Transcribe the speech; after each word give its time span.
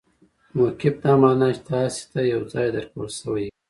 موقف 0.55 0.95
دا 1.03 1.13
مانا، 1.21 1.47
چي 1.55 1.61
تاسي 1.69 2.03
ته 2.11 2.19
یو 2.33 2.41
ځای 2.53 2.67
درکول 2.75 3.07
سوی 3.19 3.41
يي. 3.45 3.49